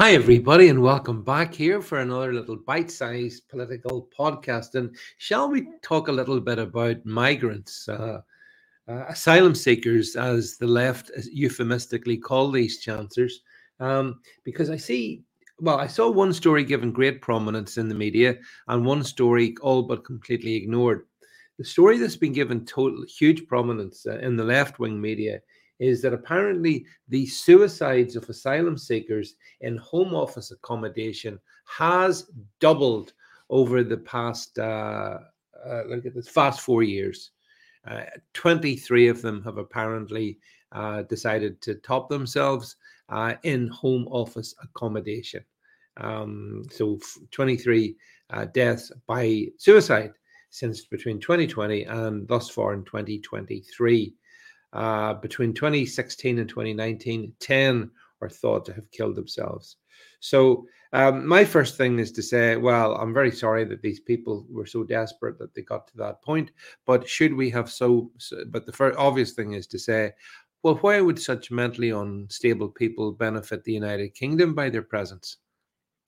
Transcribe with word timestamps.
Hi, 0.00 0.12
everybody, 0.12 0.68
and 0.68 0.80
welcome 0.80 1.22
back 1.22 1.52
here 1.52 1.82
for 1.82 1.98
another 1.98 2.32
little 2.32 2.56
bite 2.56 2.90
sized 2.90 3.46
political 3.50 4.08
podcast. 4.18 4.74
And 4.74 4.96
shall 5.18 5.50
we 5.50 5.68
talk 5.82 6.08
a 6.08 6.12
little 6.12 6.40
bit 6.40 6.58
about 6.58 7.04
migrants, 7.04 7.86
uh, 7.86 8.22
uh, 8.88 9.04
asylum 9.10 9.54
seekers, 9.54 10.16
as 10.16 10.56
the 10.56 10.66
left 10.66 11.10
euphemistically 11.30 12.16
call 12.16 12.50
these 12.50 12.80
chancers? 12.80 13.42
Um, 13.78 14.22
because 14.42 14.70
I 14.70 14.78
see, 14.78 15.22
well, 15.58 15.76
I 15.76 15.86
saw 15.86 16.10
one 16.10 16.32
story 16.32 16.64
given 16.64 16.92
great 16.92 17.20
prominence 17.20 17.76
in 17.76 17.90
the 17.90 17.94
media 17.94 18.38
and 18.68 18.86
one 18.86 19.04
story 19.04 19.54
all 19.60 19.82
but 19.82 20.06
completely 20.06 20.54
ignored. 20.54 21.04
The 21.58 21.64
story 21.64 21.98
that's 21.98 22.16
been 22.16 22.32
given 22.32 22.64
total 22.64 23.04
huge 23.04 23.46
prominence 23.46 24.06
uh, 24.06 24.18
in 24.20 24.36
the 24.36 24.44
left 24.44 24.78
wing 24.78 24.98
media 24.98 25.42
is 25.80 26.00
that 26.02 26.12
apparently 26.12 26.86
the 27.08 27.26
suicides 27.26 28.14
of 28.14 28.28
asylum 28.28 28.78
seekers 28.78 29.34
in 29.62 29.76
home 29.78 30.14
office 30.14 30.52
accommodation 30.52 31.40
has 31.64 32.30
doubled 32.60 33.14
over 33.48 33.82
the 33.82 33.96
past 33.96 34.56
uh, 34.58 35.18
uh, 35.66 35.82
look 35.88 36.06
at 36.06 36.14
this 36.14 36.28
fast 36.28 36.60
four 36.60 36.82
years. 36.82 37.32
Uh, 37.86 38.02
23 38.34 39.08
of 39.08 39.22
them 39.22 39.42
have 39.42 39.58
apparently 39.58 40.38
uh, 40.72 41.02
decided 41.02 41.60
to 41.62 41.74
top 41.76 42.08
themselves 42.08 42.76
uh, 43.08 43.34
in 43.42 43.68
home 43.68 44.06
office 44.10 44.54
accommodation. 44.62 45.44
Um, 45.96 46.62
so 46.70 46.98
23 47.30 47.96
uh, 48.30 48.44
deaths 48.46 48.92
by 49.06 49.46
suicide 49.56 50.12
since 50.50 50.84
between 50.84 51.20
2020 51.20 51.84
and 51.84 52.28
thus 52.28 52.48
far 52.50 52.74
in 52.74 52.84
2023. 52.84 54.14
Uh, 54.72 55.14
between 55.14 55.52
2016 55.52 56.38
and 56.38 56.48
2019, 56.48 57.32
10 57.40 57.90
are 58.20 58.28
thought 58.28 58.64
to 58.64 58.72
have 58.72 58.90
killed 58.90 59.16
themselves. 59.16 59.76
So, 60.20 60.66
um, 60.92 61.26
my 61.26 61.44
first 61.44 61.76
thing 61.76 61.98
is 61.98 62.10
to 62.12 62.22
say, 62.22 62.56
well, 62.56 62.96
I'm 62.96 63.14
very 63.14 63.30
sorry 63.30 63.64
that 63.64 63.80
these 63.80 64.00
people 64.00 64.46
were 64.50 64.66
so 64.66 64.82
desperate 64.82 65.38
that 65.38 65.54
they 65.54 65.62
got 65.62 65.86
to 65.88 65.96
that 65.98 66.20
point. 66.22 66.50
But 66.84 67.08
should 67.08 67.32
we 67.34 67.48
have 67.50 67.70
so? 67.70 68.10
so 68.18 68.44
but 68.48 68.66
the 68.66 68.72
first 68.72 68.98
obvious 68.98 69.32
thing 69.32 69.52
is 69.52 69.66
to 69.68 69.78
say, 69.78 70.12
well, 70.62 70.76
why 70.76 71.00
would 71.00 71.18
such 71.18 71.50
mentally 71.50 71.90
unstable 71.90 72.68
people 72.68 73.12
benefit 73.12 73.64
the 73.64 73.72
United 73.72 74.14
Kingdom 74.14 74.54
by 74.54 74.68
their 74.68 74.82
presence? 74.82 75.38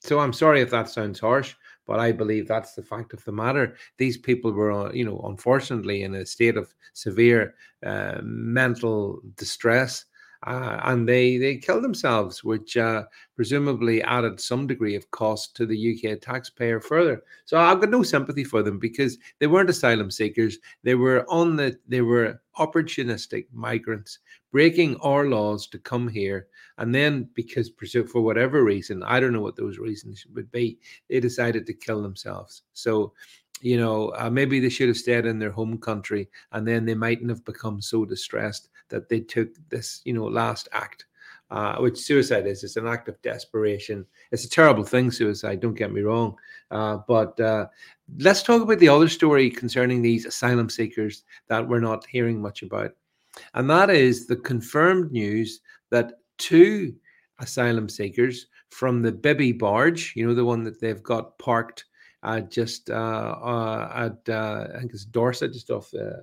So 0.00 0.18
I'm 0.18 0.32
sorry 0.32 0.60
if 0.60 0.70
that 0.70 0.88
sounds 0.88 1.20
harsh, 1.20 1.54
but 1.86 1.98
I 1.98 2.12
believe 2.12 2.46
that's 2.46 2.74
the 2.74 2.82
fact 2.82 3.12
of 3.12 3.24
the 3.24 3.32
matter. 3.32 3.76
These 3.98 4.18
people 4.18 4.52
were, 4.52 4.72
uh, 4.72 4.92
you 4.92 5.04
know, 5.04 5.20
unfortunately 5.24 6.02
in 6.02 6.14
a 6.14 6.26
state 6.26 6.56
of 6.56 6.74
severe 6.92 7.54
uh, 7.84 8.20
mental 8.22 9.20
distress. 9.36 10.04
Uh, 10.44 10.80
and 10.84 11.08
they 11.08 11.36
they 11.36 11.56
killed 11.56 11.84
themselves, 11.84 12.42
which 12.42 12.76
uh, 12.76 13.04
presumably 13.36 14.02
added 14.02 14.40
some 14.40 14.66
degree 14.66 14.96
of 14.96 15.10
cost 15.10 15.54
to 15.56 15.66
the 15.66 16.12
UK 16.12 16.20
taxpayer 16.20 16.80
further. 16.80 17.22
So 17.44 17.58
I've 17.58 17.80
got 17.80 17.90
no 17.90 18.02
sympathy 18.02 18.44
for 18.44 18.62
them 18.62 18.78
because 18.78 19.18
they 19.38 19.46
weren't 19.46 19.70
asylum 19.70 20.10
seekers; 20.10 20.58
they 20.82 20.94
were 20.94 21.24
on 21.28 21.56
the 21.56 21.78
they 21.86 22.00
were 22.00 22.40
opportunistic 22.58 23.46
migrants 23.52 24.18
breaking 24.50 24.96
our 24.96 25.24
laws 25.24 25.66
to 25.66 25.78
come 25.78 26.06
here 26.06 26.46
and 26.78 26.94
then, 26.94 27.28
because 27.34 27.70
for 28.08 28.20
whatever 28.22 28.64
reason, 28.64 29.02
I 29.02 29.20
don't 29.20 29.32
know 29.32 29.40
what 29.40 29.56
those 29.56 29.78
reasons 29.78 30.26
would 30.34 30.50
be, 30.50 30.78
they 31.08 31.20
decided 31.20 31.66
to 31.66 31.74
kill 31.74 32.02
themselves. 32.02 32.62
So, 32.72 33.12
you 33.62 33.78
know, 33.78 34.12
uh, 34.18 34.28
maybe 34.30 34.60
they 34.60 34.68
should 34.68 34.88
have 34.88 34.96
stayed 34.96 35.26
in 35.26 35.38
their 35.38 35.50
home 35.50 35.78
country 35.78 36.28
and 36.52 36.66
then 36.66 36.84
they 36.84 36.94
mightn't 36.94 37.30
have 37.30 37.44
become 37.44 37.80
so 37.80 38.04
distressed 38.04 38.68
that 38.88 39.08
they 39.08 39.20
took 39.20 39.48
this, 39.68 40.02
you 40.04 40.12
know, 40.12 40.24
last 40.24 40.68
act. 40.72 41.06
Uh, 41.50 41.76
which 41.80 41.98
suicide 41.98 42.46
is. 42.46 42.64
It's 42.64 42.78
an 42.78 42.86
act 42.86 43.10
of 43.10 43.20
desperation. 43.20 44.06
It's 44.30 44.46
a 44.46 44.48
terrible 44.48 44.84
thing, 44.84 45.10
suicide, 45.10 45.60
don't 45.60 45.74
get 45.74 45.92
me 45.92 46.00
wrong. 46.00 46.34
Uh, 46.70 47.00
but 47.06 47.38
uh, 47.40 47.66
let's 48.20 48.42
talk 48.42 48.62
about 48.62 48.78
the 48.78 48.88
other 48.88 49.06
story 49.06 49.50
concerning 49.50 50.00
these 50.00 50.24
asylum 50.24 50.70
seekers 50.70 51.24
that 51.48 51.68
we're 51.68 51.78
not 51.78 52.06
hearing 52.06 52.40
much 52.40 52.62
about. 52.62 52.92
And 53.52 53.68
that 53.68 53.90
is 53.90 54.26
the 54.26 54.36
confirmed 54.36 55.12
news 55.12 55.60
that 55.90 56.20
two 56.38 56.94
asylum 57.38 57.90
seekers 57.90 58.46
from 58.70 59.02
the 59.02 59.12
Bibby 59.12 59.52
barge, 59.52 60.14
you 60.16 60.26
know, 60.26 60.34
the 60.34 60.46
one 60.46 60.64
that 60.64 60.80
they've 60.80 61.02
got 61.02 61.38
parked 61.38 61.84
uh, 62.22 62.40
just 62.40 62.90
uh, 62.90 63.88
at, 63.94 64.32
uh, 64.32 64.68
I 64.74 64.78
think 64.78 64.92
it's 64.92 65.04
Dorset, 65.04 65.52
just 65.52 65.70
off 65.70 65.90
the, 65.90 66.22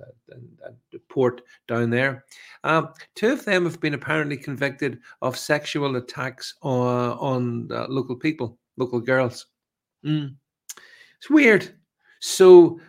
the 0.92 1.00
port 1.10 1.42
down 1.68 1.90
there. 1.90 2.26
Um, 2.64 2.90
two 3.16 3.34
of 3.34 3.44
them 3.46 3.66
have 3.66 3.82
been 3.82 3.94
apparently 3.94 4.38
convicted 4.38 5.00
of 5.22 5.38
sexual 5.38 5.96
attacks 5.98 6.56
on, 6.62 7.12
on 7.20 7.68
local 7.90 8.16
people, 8.16 8.58
local 8.78 9.02
girls. 9.02 9.48
Mm. 10.06 10.36
It's 11.18 11.30
weird. 11.30 11.70
So 12.22 12.80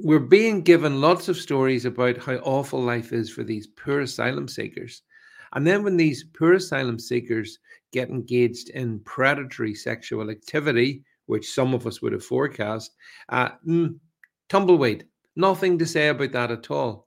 we're 0.00 0.18
being 0.18 0.62
given 0.62 1.00
lots 1.00 1.28
of 1.28 1.36
stories 1.36 1.84
about 1.84 2.18
how 2.18 2.34
awful 2.36 2.82
life 2.82 3.12
is 3.12 3.30
for 3.30 3.44
these 3.44 3.66
poor 3.66 4.00
asylum 4.00 4.48
seekers. 4.48 5.02
And 5.52 5.66
then 5.66 5.84
when 5.84 5.96
these 5.96 6.24
poor 6.24 6.54
asylum 6.54 6.98
seekers 6.98 7.58
get 7.92 8.10
engaged 8.10 8.70
in 8.70 8.98
predatory 9.00 9.74
sexual 9.74 10.30
activity, 10.30 11.04
which 11.26 11.52
some 11.52 11.74
of 11.74 11.86
us 11.86 12.00
would 12.00 12.12
have 12.12 12.24
forecast, 12.24 12.94
uh, 13.28 13.50
mm, 13.66 13.98
tumbleweed, 14.48 15.06
nothing 15.36 15.78
to 15.78 15.86
say 15.86 16.08
about 16.08 16.32
that 16.32 16.50
at 16.50 16.70
all. 16.70 17.06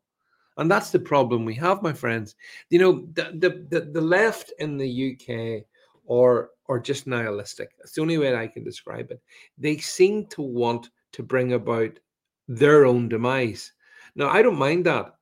And 0.57 0.69
that's 0.69 0.91
the 0.91 0.99
problem 0.99 1.45
we 1.45 1.55
have, 1.55 1.81
my 1.81 1.93
friends. 1.93 2.35
You 2.69 2.79
know, 2.79 3.07
the, 3.13 3.31
the, 3.33 3.65
the, 3.69 3.85
the 3.91 4.01
left 4.01 4.51
in 4.59 4.77
the 4.77 5.15
UK 5.15 5.65
or 6.05 6.49
or 6.65 6.79
just 6.79 7.07
nihilistic. 7.07 7.71
That's 7.77 7.93
the 7.93 8.01
only 8.01 8.17
way 8.19 8.35
I 8.35 8.47
can 8.47 8.63
describe 8.63 9.09
it. 9.09 9.21
They 9.57 9.77
seem 9.77 10.27
to 10.27 10.41
want 10.43 10.89
to 11.13 11.23
bring 11.23 11.53
about 11.53 11.99
their 12.47 12.85
own 12.85 13.09
demise. 13.09 13.73
Now, 14.15 14.29
I 14.29 14.43
don't 14.43 14.57
mind 14.57 14.85
that 14.85 15.15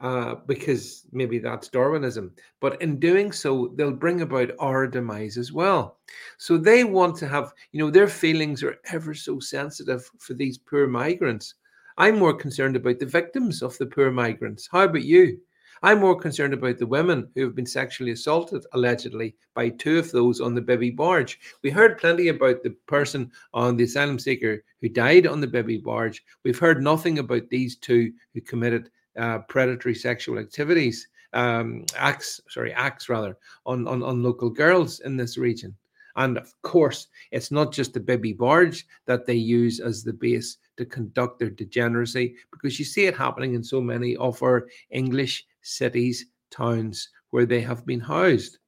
uh, 0.00 0.36
because 0.46 1.06
maybe 1.12 1.38
that's 1.38 1.68
Darwinism. 1.68 2.32
But 2.60 2.80
in 2.82 2.98
doing 2.98 3.32
so, 3.32 3.72
they'll 3.76 3.92
bring 3.92 4.20
about 4.20 4.50
our 4.58 4.86
demise 4.86 5.38
as 5.38 5.52
well. 5.52 5.98
So 6.38 6.58
they 6.58 6.84
want 6.84 7.16
to 7.16 7.28
have, 7.28 7.52
you 7.72 7.78
know, 7.78 7.90
their 7.90 8.08
feelings 8.08 8.62
are 8.62 8.76
ever 8.90 9.14
so 9.14 9.38
sensitive 9.38 10.10
for 10.18 10.34
these 10.34 10.58
poor 10.58 10.86
migrants. 10.86 11.54
I'm 11.96 12.18
more 12.18 12.34
concerned 12.34 12.76
about 12.76 12.98
the 12.98 13.06
victims 13.06 13.62
of 13.62 13.78
the 13.78 13.86
poor 13.86 14.10
migrants. 14.10 14.68
How 14.70 14.84
about 14.84 15.04
you? 15.04 15.38
I'm 15.82 16.00
more 16.00 16.18
concerned 16.18 16.54
about 16.54 16.78
the 16.78 16.86
women 16.86 17.28
who 17.34 17.42
have 17.42 17.54
been 17.54 17.66
sexually 17.66 18.12
assaulted, 18.12 18.64
allegedly, 18.72 19.36
by 19.54 19.68
two 19.68 19.98
of 19.98 20.10
those 20.10 20.40
on 20.40 20.54
the 20.54 20.62
Bibby 20.62 20.90
barge. 20.90 21.38
We 21.62 21.70
heard 21.70 21.98
plenty 21.98 22.28
about 22.28 22.62
the 22.62 22.70
person 22.86 23.30
on 23.52 23.76
the 23.76 23.84
asylum 23.84 24.18
seeker 24.18 24.64
who 24.80 24.88
died 24.88 25.26
on 25.26 25.40
the 25.40 25.46
Bibby 25.46 25.78
barge. 25.78 26.24
We've 26.42 26.58
heard 26.58 26.82
nothing 26.82 27.18
about 27.18 27.50
these 27.50 27.76
two 27.76 28.12
who 28.32 28.40
committed 28.40 28.90
uh, 29.18 29.38
predatory 29.40 29.94
sexual 29.94 30.38
activities, 30.38 31.08
um, 31.32 31.84
acts, 31.96 32.40
sorry, 32.48 32.72
acts 32.72 33.08
rather, 33.08 33.36
on, 33.66 33.86
on, 33.88 34.02
on 34.02 34.22
local 34.22 34.50
girls 34.50 35.00
in 35.00 35.16
this 35.16 35.36
region. 35.36 35.74
And 36.16 36.38
of 36.38 36.54
course, 36.62 37.08
it's 37.32 37.50
not 37.50 37.72
just 37.72 37.92
the 37.92 38.00
Bibby 38.00 38.32
barge 38.32 38.86
that 39.06 39.26
they 39.26 39.34
use 39.34 39.80
as 39.80 40.04
the 40.04 40.12
base 40.12 40.58
to 40.76 40.84
conduct 40.84 41.38
their 41.38 41.50
degeneracy, 41.50 42.36
because 42.52 42.78
you 42.78 42.84
see 42.84 43.06
it 43.06 43.16
happening 43.16 43.54
in 43.54 43.64
so 43.64 43.80
many 43.80 44.16
of 44.16 44.40
our 44.42 44.68
English 44.90 45.44
cities, 45.62 46.26
towns 46.50 47.08
where 47.30 47.46
they 47.46 47.60
have 47.60 47.84
been 47.84 48.00
housed. 48.00 48.58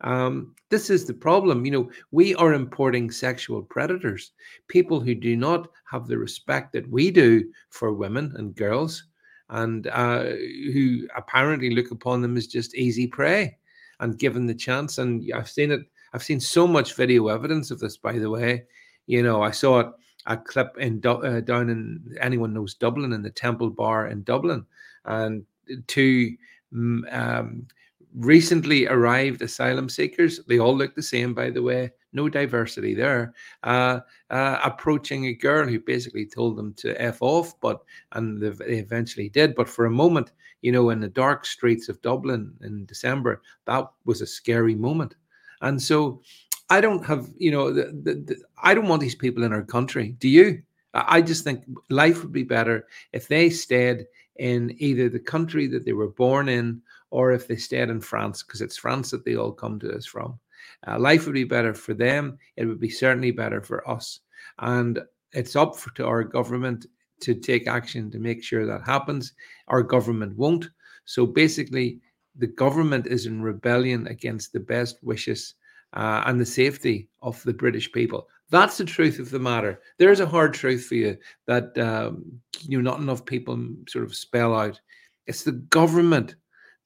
Um, 0.00 0.54
this 0.70 0.90
is 0.90 1.04
the 1.04 1.14
problem. 1.14 1.64
You 1.64 1.72
know, 1.72 1.90
we 2.10 2.34
are 2.36 2.54
importing 2.54 3.10
sexual 3.10 3.62
predators, 3.62 4.32
people 4.68 4.98
who 4.98 5.14
do 5.14 5.36
not 5.36 5.68
have 5.84 6.06
the 6.06 6.18
respect 6.18 6.72
that 6.72 6.88
we 6.90 7.10
do 7.10 7.50
for 7.70 7.92
women 7.92 8.32
and 8.36 8.54
girls 8.54 9.04
and 9.50 9.86
uh, 9.88 10.24
who 10.72 11.06
apparently 11.16 11.70
look 11.70 11.90
upon 11.90 12.22
them 12.22 12.36
as 12.36 12.46
just 12.46 12.74
easy 12.74 13.06
prey 13.06 13.56
and 14.00 14.18
given 14.18 14.46
the 14.46 14.54
chance. 14.54 14.98
And 14.98 15.30
I've 15.34 15.50
seen 15.50 15.70
it. 15.70 15.80
I've 16.12 16.22
seen 16.22 16.40
so 16.40 16.66
much 16.66 16.94
video 16.94 17.28
evidence 17.28 17.70
of 17.70 17.80
this. 17.80 17.96
By 17.96 18.18
the 18.18 18.30
way, 18.30 18.64
you 19.06 19.22
know, 19.22 19.42
I 19.42 19.50
saw 19.50 19.80
it 19.80 19.88
a 20.26 20.36
clip 20.36 20.76
in 20.78 21.02
uh, 21.04 21.40
down 21.40 21.68
in 21.68 22.16
anyone 22.20 22.54
knows 22.54 22.74
Dublin 22.74 23.12
in 23.12 23.22
the 23.22 23.30
Temple 23.30 23.70
Bar 23.70 24.08
in 24.08 24.22
Dublin, 24.22 24.64
and 25.04 25.44
two 25.86 26.36
mm, 26.72 27.12
um, 27.14 27.66
recently 28.14 28.86
arrived 28.86 29.42
asylum 29.42 29.88
seekers. 29.88 30.40
They 30.46 30.58
all 30.58 30.76
look 30.76 30.94
the 30.94 31.02
same, 31.02 31.34
by 31.34 31.50
the 31.50 31.62
way 31.62 31.90
no 32.14 32.28
diversity 32.28 32.94
there. 32.94 33.34
Uh, 33.64 34.00
uh, 34.30 34.58
approaching 34.64 35.26
a 35.26 35.34
girl 35.34 35.66
who 35.66 35.78
basically 35.80 36.24
told 36.24 36.56
them 36.56 36.72
to 36.74 37.00
f 37.00 37.20
off, 37.20 37.60
but 37.60 37.82
and 38.12 38.40
they 38.40 38.78
eventually 38.78 39.28
did. 39.28 39.54
But 39.54 39.68
for 39.68 39.84
a 39.84 39.90
moment, 39.90 40.32
you 40.62 40.72
know, 40.72 40.90
in 40.90 41.00
the 41.00 41.08
dark 41.08 41.44
streets 41.44 41.88
of 41.88 42.00
Dublin 42.00 42.54
in 42.62 42.86
December, 42.86 43.42
that 43.66 43.86
was 44.06 44.22
a 44.22 44.26
scary 44.26 44.74
moment. 44.74 45.16
And 45.60 45.82
so, 45.82 46.22
I 46.70 46.80
don't 46.80 47.04
have, 47.04 47.28
you 47.36 47.50
know, 47.50 47.72
the, 47.72 47.84
the, 48.02 48.14
the, 48.14 48.36
I 48.62 48.74
don't 48.74 48.88
want 48.88 49.02
these 49.02 49.14
people 49.14 49.44
in 49.44 49.52
our 49.52 49.62
country. 49.62 50.14
Do 50.18 50.28
you? 50.28 50.62
I 50.94 51.22
just 51.22 51.42
think 51.42 51.64
life 51.90 52.22
would 52.22 52.32
be 52.32 52.44
better 52.44 52.86
if 53.12 53.26
they 53.26 53.50
stayed 53.50 54.06
in 54.36 54.74
either 54.78 55.08
the 55.08 55.18
country 55.18 55.66
that 55.66 55.84
they 55.84 55.92
were 55.92 56.08
born 56.08 56.48
in 56.48 56.80
or 57.14 57.30
if 57.30 57.46
they 57.46 57.54
stayed 57.54 57.90
in 57.90 58.00
France, 58.00 58.42
because 58.42 58.60
it's 58.60 58.76
France 58.76 59.12
that 59.12 59.24
they 59.24 59.36
all 59.36 59.52
come 59.52 59.78
to 59.78 59.94
us 59.94 60.04
from. 60.04 60.36
Uh, 60.84 60.98
life 60.98 61.26
would 61.26 61.34
be 61.34 61.44
better 61.44 61.72
for 61.72 61.94
them. 61.94 62.36
It 62.56 62.64
would 62.64 62.80
be 62.80 62.90
certainly 62.90 63.30
better 63.30 63.60
for 63.60 63.88
us. 63.88 64.18
And 64.58 64.98
it's 65.32 65.54
up 65.54 65.76
to 65.94 66.04
our 66.04 66.24
government 66.24 66.86
to 67.20 67.36
take 67.36 67.68
action 67.68 68.10
to 68.10 68.18
make 68.18 68.42
sure 68.42 68.66
that 68.66 68.84
happens. 68.84 69.32
Our 69.68 69.84
government 69.84 70.36
won't. 70.36 70.68
So 71.04 71.24
basically, 71.24 72.00
the 72.34 72.48
government 72.48 73.06
is 73.06 73.26
in 73.26 73.42
rebellion 73.42 74.08
against 74.08 74.52
the 74.52 74.58
best 74.58 74.98
wishes 75.04 75.54
uh, 75.92 76.24
and 76.26 76.40
the 76.40 76.46
safety 76.46 77.08
of 77.22 77.40
the 77.44 77.54
British 77.54 77.92
people. 77.92 78.26
That's 78.50 78.76
the 78.76 78.84
truth 78.84 79.20
of 79.20 79.30
the 79.30 79.38
matter. 79.38 79.80
There's 79.98 80.18
a 80.18 80.26
hard 80.26 80.52
truth 80.52 80.86
for 80.86 80.96
you 80.96 81.16
that 81.46 81.78
um, 81.78 82.24
you 82.62 82.82
know 82.82 82.90
not 82.90 83.00
enough 83.00 83.24
people 83.24 83.56
sort 83.88 84.04
of 84.04 84.16
spell 84.16 84.52
out. 84.52 84.80
It's 85.28 85.44
the 85.44 85.52
government 85.52 86.34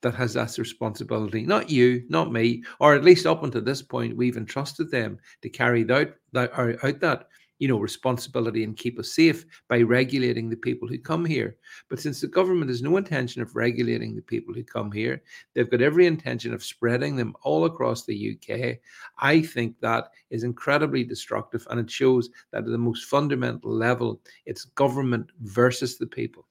that 0.02 0.14
has 0.14 0.34
that 0.34 0.58
responsibility, 0.58 1.42
not 1.42 1.70
you, 1.70 2.04
not 2.08 2.32
me, 2.32 2.62
or 2.80 2.94
at 2.94 3.04
least 3.04 3.26
up 3.26 3.42
until 3.42 3.62
this 3.62 3.82
point, 3.82 4.16
we've 4.16 4.36
entrusted 4.36 4.90
them 4.90 5.18
to 5.42 5.48
carry 5.48 5.82
out 5.90 6.08
that, 6.32 6.52
out 6.58 7.00
that 7.00 7.28
you 7.58 7.66
know, 7.66 7.78
responsibility 7.78 8.62
and 8.62 8.76
keep 8.76 8.98
us 8.98 9.12
safe 9.12 9.44
by 9.68 9.82
regulating 9.82 10.48
the 10.48 10.56
people 10.56 10.88
who 10.88 10.98
come 10.98 11.24
here. 11.24 11.56
But 11.90 11.98
since 11.98 12.20
the 12.20 12.28
government 12.28 12.70
has 12.70 12.82
no 12.82 12.96
intention 12.96 13.42
of 13.42 13.56
regulating 13.56 14.14
the 14.14 14.22
people 14.22 14.54
who 14.54 14.62
come 14.62 14.92
here, 14.92 15.22
they've 15.54 15.70
got 15.70 15.82
every 15.82 16.06
intention 16.06 16.54
of 16.54 16.62
spreading 16.62 17.16
them 17.16 17.34
all 17.42 17.64
across 17.64 18.04
the 18.04 18.36
UK. 18.36 18.78
I 19.18 19.42
think 19.42 19.74
that 19.80 20.10
is 20.30 20.44
incredibly 20.44 21.02
destructive 21.02 21.66
and 21.70 21.80
it 21.80 21.90
shows 21.90 22.30
that 22.52 22.58
at 22.58 22.66
the 22.66 22.78
most 22.78 23.06
fundamental 23.06 23.72
level, 23.72 24.20
it's 24.46 24.64
government 24.64 25.30
versus 25.40 25.98
the 25.98 26.06
people. 26.06 26.46